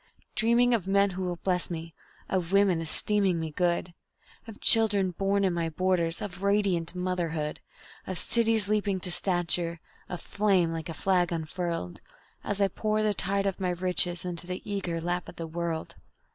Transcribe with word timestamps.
Dreaming 0.33 0.73
of 0.73 0.87
men 0.87 1.11
who 1.11 1.21
will 1.21 1.35
bless 1.35 1.69
me, 1.69 1.93
of 2.27 2.51
women 2.51 2.81
esteeming 2.81 3.39
me 3.39 3.51
good, 3.51 3.93
Of 4.47 4.59
children 4.59 5.11
born 5.11 5.43
in 5.45 5.53
my 5.53 5.69
borders 5.69 6.23
of 6.23 6.41
radiant 6.41 6.95
motherhood, 6.95 7.59
Of 8.07 8.17
cities 8.17 8.67
leaping 8.67 8.99
to 9.01 9.11
stature, 9.11 9.79
of 10.09 10.19
fame 10.19 10.73
like 10.73 10.89
a 10.89 10.95
flag 10.95 11.31
unfurled, 11.31 12.01
As 12.43 12.59
I 12.59 12.67
pour 12.67 13.03
the 13.03 13.13
tide 13.13 13.45
of 13.45 13.61
my 13.61 13.69
riches 13.69 14.25
in 14.25 14.33
the 14.37 14.63
eager 14.65 14.99
lap 14.99 15.29
of 15.29 15.35
the 15.35 15.45
world." 15.45 15.93